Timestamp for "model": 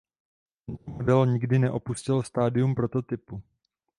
0.91-1.25